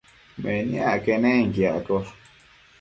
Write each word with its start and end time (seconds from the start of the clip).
Meniac 0.41 0.99
quenenquiaccosh 1.03 2.11